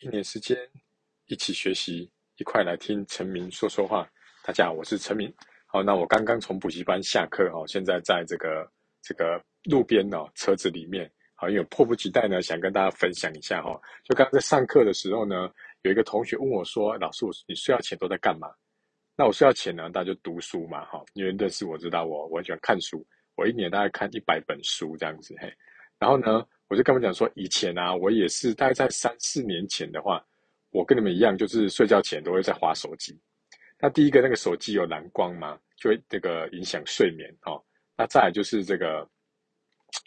[0.00, 0.58] 一年时间，
[1.26, 4.08] 一起学习，一块来听陈明说说话。
[4.44, 5.32] 大家好，我是陈明。
[5.66, 8.70] 好，那我刚刚从补习班下课哈，现在在这个
[9.00, 13.80] 这个路边哦，车子里面，好，因为迫不及待呢，想跟大家分享一下哈。
[14.02, 15.48] 就刚刚在上课的时候呢，
[15.82, 18.48] 有一个同学问我说：“老师，你睡觉前都在干嘛？”
[19.16, 23.06] 那我睡觉前呢，大家就读书嘛，哈，因为认识我知道我我很喜欢看书，
[23.36, 25.50] 我一年大概看一百本书这样子嘿。
[26.00, 30.24] 然后呢，我就跟他们讲说，以前啊，我也是大概在三四年前的话，
[30.70, 33.18] 我跟你们一样，就是睡觉前都会在滑手机。
[33.78, 37.62] 那第一个那个手机有蓝光嘛，就会这个影响睡眠哦。
[37.96, 39.06] 那再来就是这个，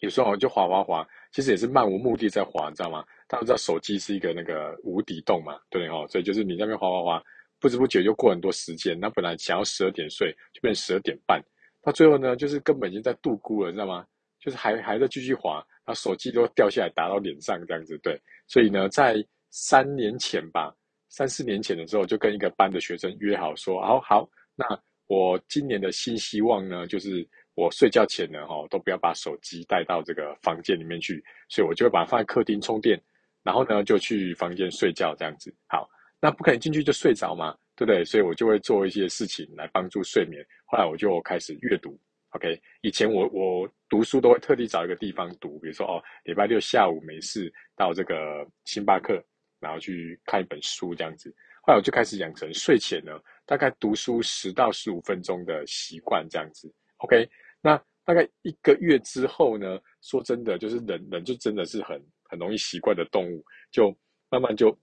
[0.00, 3.04] 有时候就滑滑滑，其实也是漫无目的在滑，你知道吗？
[3.28, 7.22] 大家知道手机是一个那个无底洞嘛，对哦，所以就是你那边滑滑滑，
[7.60, 8.98] 不知不觉就过很多时间。
[8.98, 11.42] 那本来想要十二点睡，就变十二点半，
[11.82, 14.06] 到最后呢，就是根本已经在度孤了，知道吗？
[14.46, 15.56] 就是还还在继续滑。
[15.84, 20.74] 然后手机都掉下来打到脸上这样子，对，所以呢，在三年前吧，
[21.08, 24.66] 三四年前的时候，就跟一个班的学生约好说，好好，那
[25.06, 33.00] 我今年的新希望呢，就是我睡觉前呢，哈，都不要把手机带到这个房间里面去，所以我就会把它放在客厅充电，
[33.44, 35.54] 然后呢，就去房间睡觉这样子。
[35.68, 35.88] 好，
[36.20, 38.04] 那不可能进去就睡着嘛，对不对？
[38.04, 40.44] 所以我就会做一些事情来帮助睡眠。
[40.64, 41.96] 后来我就开始阅读。
[42.30, 49.22] OK，以前我我读书都会特地找一个地方读，比如说哦，礼拜六下午没事到这个星巴克，
[49.58, 51.34] 然后去看一本书这样子。
[51.62, 56.72] 后来我就开始养成睡前呢，大概读书十到十五分钟的习惯这样子。
[56.98, 57.28] OK，
[57.60, 63.96] 那大概一个月之后呢，说真的，就是人人就真的是很很容易习惯的动物，就
[64.28, 64.76] 慢慢就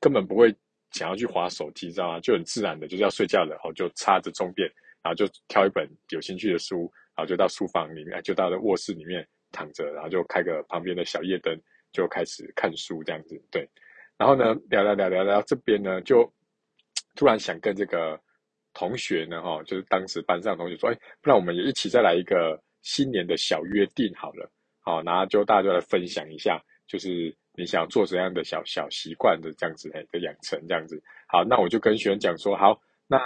[0.00, 0.54] 根本不会
[0.92, 2.20] 想要去滑手机，知道吗？
[2.20, 4.70] 就很自然的就是要睡觉了，然后就插着充电。
[5.02, 6.80] 然后就挑一本有兴趣的书，
[7.16, 11.58] 然后就到书房里面，就到了卧室里面躺着，然后就开个旁边的小夜灯，
[11.90, 13.42] 就开始看书这样子。
[13.50, 13.66] 对，
[14.18, 16.30] 然后呢，聊聊聊聊聊，这边呢就
[17.16, 18.20] 突然想跟这个
[18.74, 31.02] 同学呢，哈，就是当时班上的同学说，哎，不然我们也一起再来一个新年的小约定好了，好，然后就大家就来分享一下，就是你想做怎样的小小习惯的这样子，的养成这样子。
[31.26, 33.18] 好，那我就跟学生讲说，好，那。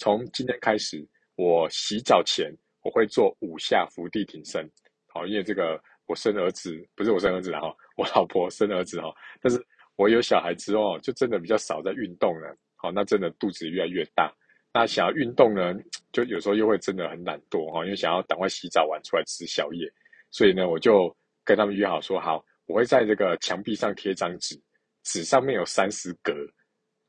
[0.00, 1.04] 从今天开始，
[1.38, 4.68] 我洗澡前我会做五下伏地挺身，
[5.06, 14.34] 好，因为这个我生儿子不是我生儿子，然后我老婆生儿子哈，但是我有小孩之后就真的比较少在运动了，好，那真的肚子越来越大，
[14.72, 15.72] 那想要运动呢，
[16.10, 19.88] 就有时候又会真的很懒惰哈，因为想要赶快洗澡完出来吃宵夜，
[20.32, 24.60] 所以呢，我就跟他们约好说好，我会在这个墙壁上贴张纸，
[25.04, 26.32] 纸上面有三十格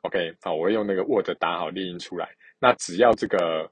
[0.02, 2.30] ，OK，好，我会用那个 Word 打好列印出来。
[2.60, 3.72] 那只要这个，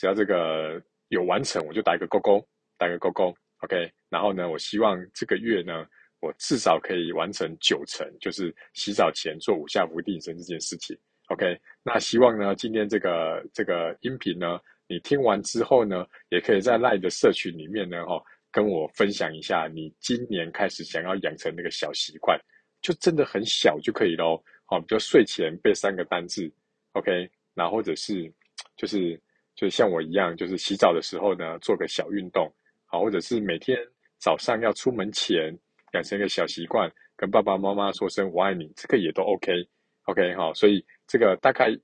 [0.00, 2.42] 只要这个有完成，我就打一个勾勾，
[2.78, 3.92] 打一个勾勾，OK。
[4.08, 5.86] 然后呢，我希望这个月呢，
[6.20, 10.96] 我至少可以完成九成，就是洗澡前做五下伏地挺身这件事情
[11.28, 11.60] ，OK。
[11.82, 22.40] 那希望呢，今天这个这个音频呢，你听完之后呢，也可以在 LINE 的社群里面呢，哈，跟我分享一下你今年开始想要养成那个小习惯，
[22.80, 24.42] 就真的很小就可以咯。
[24.64, 26.50] 好，比如睡前背三个单字
[26.92, 27.30] ，OK。
[27.52, 28.32] 然后或者是，
[28.78, 29.20] 就是
[29.60, 32.50] 就像我一样，就是洗澡的时候呢，做个小运动，
[32.86, 33.76] 好，或者是每天
[34.18, 35.54] 早上要出门前
[35.92, 40.50] 养成一个小习惯，跟爸爸妈妈说声我爱你，这个也都 OK，OK 哈。
[40.54, 41.78] 所以这个大概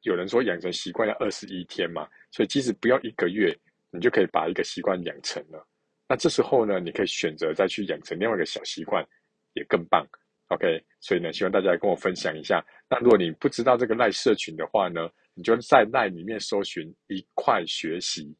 [0.00, 3.56] 有人说养成习惯要二十一天嘛，所以即使不要一个月，
[3.92, 5.64] 你就可以把一个习惯养成了。
[6.08, 9.06] 那这时候呢，你可以选择再去养成另外一个小习惯，
[9.52, 10.04] 也更棒。
[10.48, 12.66] OK，所以呢，希望大家跟我分享一下。
[12.90, 18.36] 那如果你不知道这个赖社群的话呢，你就在赖里面搜寻一块学习，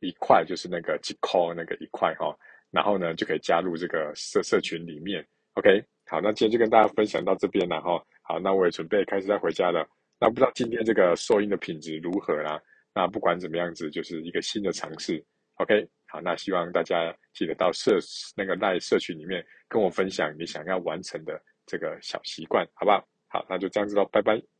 [0.00, 2.36] 一块就是那个 c a l 那个一块哈，
[2.70, 5.26] 然后呢就可以加入这个社社群里面。
[5.54, 8.00] OK，好，那今天就跟大家分享到这边了哈。
[8.22, 9.84] 好，那我也准备开始要回家了。
[10.20, 12.60] 那不知道今天这个收音的品质如何啦？
[12.94, 15.24] 那不管怎么样子，就是一个新的尝试。
[15.54, 17.98] OK，好，那希望大家记得到社
[18.36, 23.04] 那个赖社群里面跟我分享你想要完成的这个小习惯，好不好？
[23.28, 24.57] 好，那就这样子喽，拜拜。